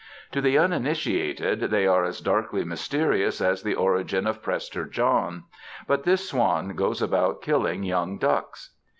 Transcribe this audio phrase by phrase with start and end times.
[0.31, 5.43] To the uninitiated they are as darkly mysterious as the origin of Prester John;
[5.85, 8.71] but this swan goes about killing young ducks.